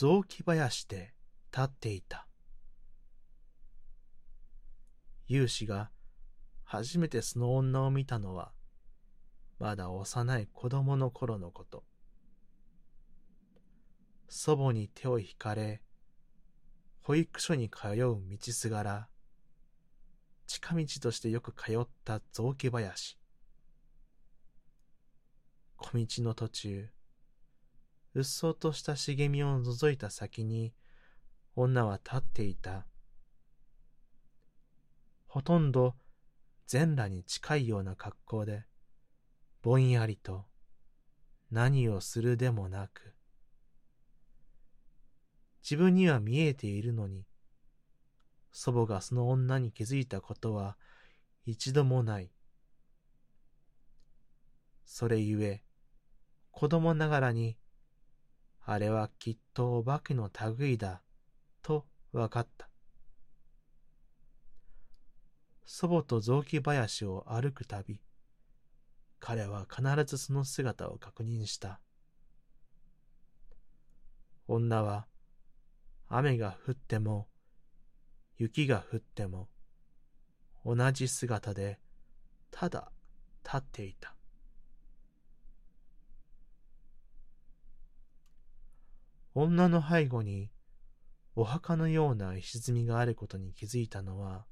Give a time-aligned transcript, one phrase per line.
[0.00, 1.12] 雑木林で
[1.52, 2.26] 立っていた。
[5.28, 5.90] 勇士が
[6.64, 8.52] 初めてその女を見たのは、
[9.58, 11.84] まだ幼い子供の頃のこと。
[14.30, 15.82] 祖母に手を引かれ、
[17.02, 19.08] 保育所に通う道すがら、
[20.46, 23.18] 近道としてよく通った雑木林。
[25.76, 26.88] 小道の途中、
[28.14, 30.74] うっそうとした茂みを覗いた先に、
[31.54, 32.86] 女は立っていた。
[35.26, 35.94] ほとんど
[36.66, 38.64] 全裸に近いような格好で、
[39.62, 40.46] ぼんやりと
[41.50, 43.14] 何をするでもなく、
[45.62, 47.26] 自分には見えているのに、
[48.50, 50.76] 祖母がその女に気づいたことは
[51.46, 52.32] 一度もない。
[54.84, 55.62] それゆえ、
[56.50, 57.56] 子供ながらに、
[58.72, 61.02] あれはきっとお化けの類だ、
[61.60, 62.68] と分かった。
[65.64, 68.00] 祖母と雑木林を歩くたび、
[69.18, 71.80] 彼は必ずその姿を確認した。
[74.46, 75.08] 女は
[76.06, 77.26] 雨が降っても、
[78.36, 79.48] 雪が降っても、
[80.64, 81.80] 同じ姿で、
[82.52, 82.92] ただ
[83.42, 84.19] 立っていた。
[89.34, 90.50] 女の背後に、
[91.36, 94.46] お墓のような石積みがあることに気づいたのは、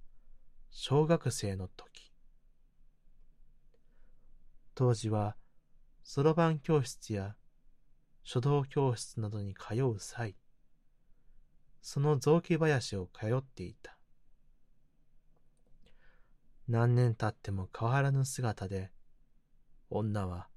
[0.71, 2.13] 小学生の時。
[4.75, 5.37] 当時は、
[6.05, 7.35] そろばん教室や
[8.23, 10.37] 書道教室などに通う際、
[11.83, 13.99] その雑木林を通っていた。
[16.69, 18.93] 何年経っても変わらぬ姿で、
[19.91, 20.49] 女は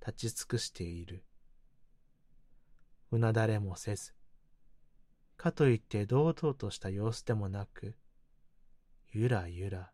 [0.00, 1.27] 立ち尽くしている。
[3.10, 4.14] うなだれもせず、
[5.36, 7.96] かといって堂々とした様子でもなく、
[9.12, 9.92] ゆらゆら。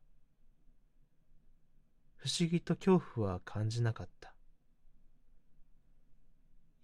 [2.17, 4.35] 不思議と恐怖は感じなかった。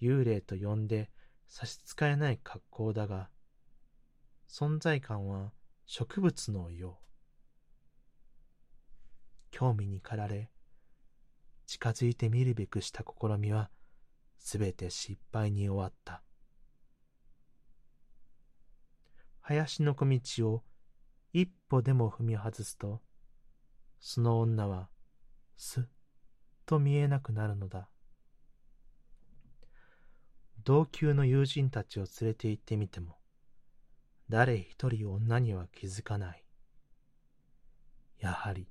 [0.00, 1.10] 幽霊と呼んで
[1.48, 3.30] 差し支えない格好だが、
[4.48, 5.52] 存在感は
[5.86, 7.10] 植物のよう。
[9.50, 10.50] 興味に駆られ、
[11.66, 13.70] 近づいてみるべくした試みは、
[14.40, 16.22] すべて失敗に終わった。
[19.42, 20.64] 林の小道を
[21.32, 23.00] 一歩でも踏み外すと、
[24.00, 24.88] その女は、
[25.56, 25.84] すっ
[26.64, 27.88] と見えなくなるのだ。
[30.64, 33.18] 同級の友人たちを連れて行ってみても、
[34.28, 36.44] 誰一人女には気づかない。
[38.18, 38.68] やはり、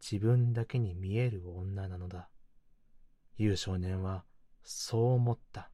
[0.00, 2.31] 自分だけに見える女なのだ。
[3.38, 4.24] いう少年は
[4.62, 5.70] そう思った。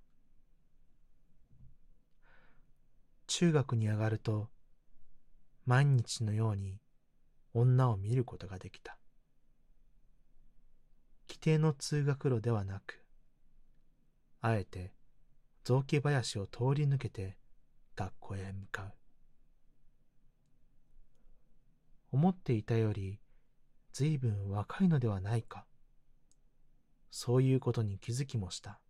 [3.26, 4.48] 中学に上がると、
[5.66, 6.80] 毎日のように
[7.52, 8.98] 女を見ることができた。
[11.28, 13.04] 規定の通学路ではなく、
[14.40, 14.92] あえて
[15.64, 17.36] 雑木林を通り抜けて
[17.94, 18.92] 学校へ向かう。
[22.10, 23.20] 思っていたより
[23.92, 25.66] 随分若いのではないか。
[27.10, 28.80] そういうことに気づきもした。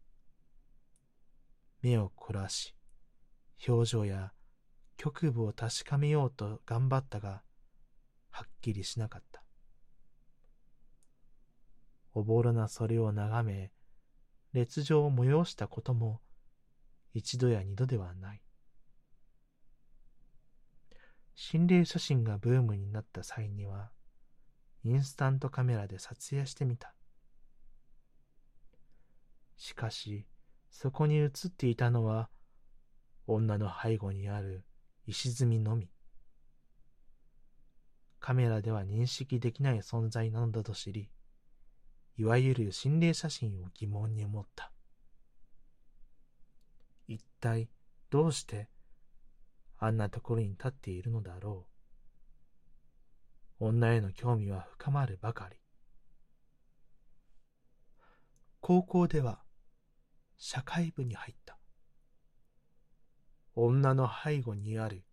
[1.82, 2.74] 目を凝らし、
[3.66, 4.32] 表情や
[4.96, 7.42] 局部を確かめようと頑張ったが、
[8.30, 9.42] はっきりしなかった。
[12.14, 13.70] おぼろなそれを眺め、
[14.52, 16.20] 劣情を催したことも
[17.14, 18.42] 一度や二度ではない。
[21.34, 23.92] 心霊写真がブームになった際には、
[24.82, 26.94] インスタントカメラで撮影してみた。
[29.58, 30.24] しかし、
[30.70, 32.30] そこに写っていたのは、
[33.26, 34.64] 女の背後にある
[35.06, 35.91] 石積みのみ。
[38.20, 41.10] カメラでは認識できない存在なのだと知り、
[42.16, 44.72] いわゆる心霊写真を疑問に思った。
[47.09, 47.68] 一体
[48.10, 48.68] どうして
[49.78, 51.66] あんなところに立っているのだろ
[53.60, 53.66] う。
[53.66, 55.56] 女への興味は深まるばかり。
[58.60, 59.41] 高校では
[60.38, 61.58] 社会部に入った。
[63.54, 65.04] 女の背後にある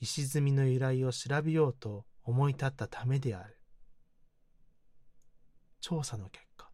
[0.00, 3.58] 石積みの由来を調べようと思い立ったためである。
[5.80, 6.70] 調査の結果、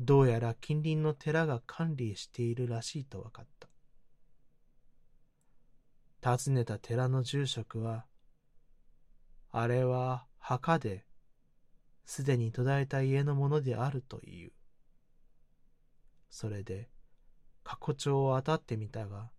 [0.00, 3.46] どうやら近隣の寺が管理しているらしいと分かっ
[6.22, 6.36] た。
[6.36, 8.06] 訪ねた寺の住職は、
[9.50, 11.04] あれは墓で、
[12.04, 14.52] すでに途絶えた家のものであるという。
[16.32, 16.88] それで、
[17.62, 19.30] 誇張を当たってみたが、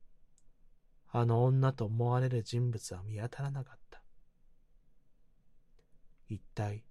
[1.12, 4.04] あの女と思われる人物は見当たらなかった。
[6.30, 6.86] 一体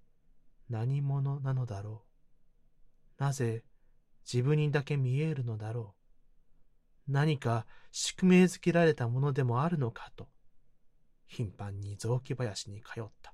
[0.69, 2.04] 何者なのだろ
[3.19, 3.22] う。
[3.22, 3.62] なぜ
[4.31, 5.94] 自分にだけ見えるのだろ
[7.08, 7.12] う。
[7.12, 10.28] 何か宿命づけられたものでもあるのかと、
[11.28, 13.32] 頻繁に雑木林に通った。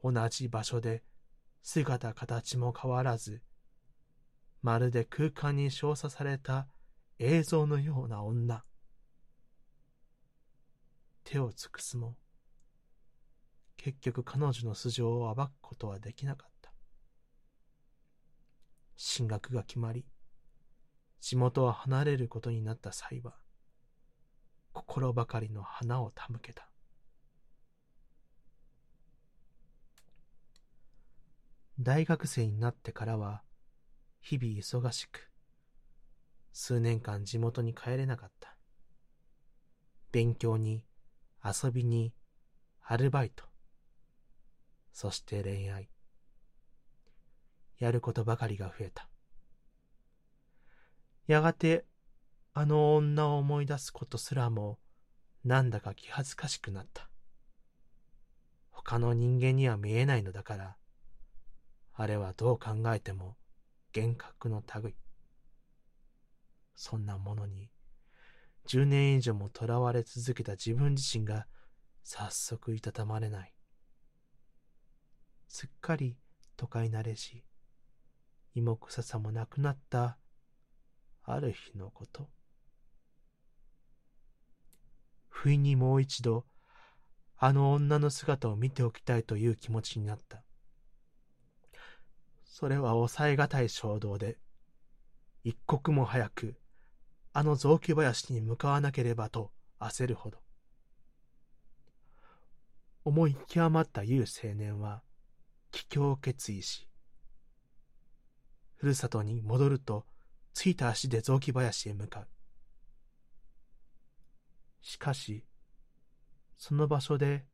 [0.00, 1.02] 同じ場所で
[1.64, 3.42] 姿形も変わらず、
[4.64, 6.66] まるで空間に照射された
[7.18, 8.64] 映像のような女。
[11.22, 12.16] 手を尽くすも、
[13.76, 16.72] 結局彼女の素性を暴くことはできなかった。
[18.96, 20.06] 進学が決まり、
[21.20, 23.34] 地元を離れることになった際は、
[24.72, 26.70] 心ばかりの花を手向けた。
[31.78, 33.42] 大学生になってからは、
[34.26, 35.30] 日々忙しく、
[36.50, 38.56] 数年間地元に帰れなかった。
[40.12, 40.82] 勉強に、
[41.44, 42.14] 遊びに、
[42.80, 43.44] アルバイト、
[44.94, 45.90] そして恋愛。
[47.78, 49.10] やることばかりが増えた。
[51.26, 51.84] やがて、
[52.54, 54.78] あの女を思い出すことすらも、
[55.44, 57.10] なんだか気恥ずかしくなった。
[58.70, 60.76] 他の人間には見えないのだから、
[61.92, 63.36] あれはどう考えても
[63.96, 64.96] 幻覚の類。
[66.74, 67.70] そんなものに、
[68.66, 71.46] 十年以上も囚われ続けた自分自身が
[72.02, 73.54] 早速いたたまれない。
[75.46, 76.16] すっかり
[76.56, 77.44] 都会慣れし、
[78.54, 80.18] 芋臭さもなくなった
[81.22, 82.28] ある日のこと。
[85.28, 86.46] 不意にもう一度、
[87.36, 90.43] あの女の姿を見ておきたいという気持ちになった。
[92.56, 94.38] それは抑えがたい衝動で、
[95.42, 96.54] 一刻も早く、
[97.32, 100.38] あの雑木林に向かわなければと焦るほど。
[103.04, 105.02] 思い極まった優青年は、
[105.72, 106.86] 帰郷を決意し、
[108.76, 110.06] ふるさとに戻ると、
[110.52, 112.28] ついた足で雑木林へ向かう。
[114.80, 115.44] しかし、
[116.56, 117.46] その場所で、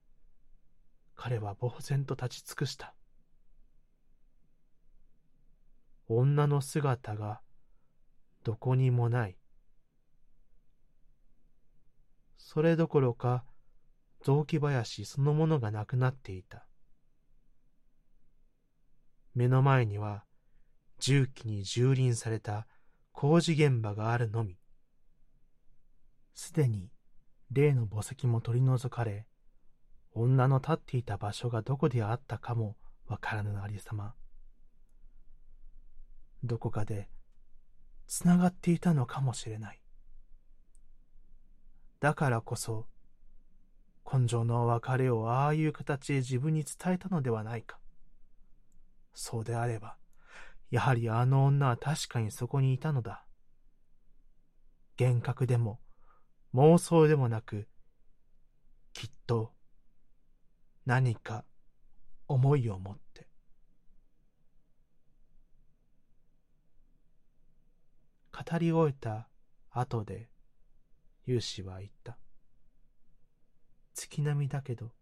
[1.15, 2.95] 彼は呆然と立ち尽くした。
[6.13, 7.41] 女の姿が
[8.43, 9.37] どこにもない。
[12.37, 13.45] それどころか
[14.25, 16.67] 雑木林そのものがなくなっていた。
[19.37, 20.25] 目の前には
[20.99, 22.67] 重機に蹂躙された
[23.13, 24.59] 工事現場があるのみ。
[26.35, 26.91] すでに
[27.53, 29.29] 例の墓石も取り除かれ、
[30.13, 34.17] 女の立っていた場所がどこであったかもわからぬありさま。
[36.43, 37.09] どこかで
[38.07, 39.81] つながっていたのかもしれない。
[42.01, 42.87] だからこそ、
[44.11, 47.79] 根性の別れをああいう形で自分に伝えたのではないか。
[49.13, 49.97] そうであれば、
[50.71, 53.25] やはりあの女は確かにそこにいたのだ。
[54.99, 55.81] 幻覚でも
[56.55, 57.69] 妄想でもなく、
[58.93, 59.53] きっと
[60.85, 61.45] 何か
[62.27, 63.10] 思いを持って。
[68.49, 69.29] 語り終えた
[69.71, 70.31] 後で、
[71.27, 72.17] 勇士は言った。
[73.93, 74.93] 月並みだけど、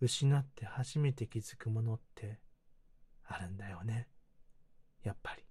[0.00, 2.40] 失って初めて気づくものって
[3.24, 4.08] あるんだよね。
[5.02, 5.42] やっぱり。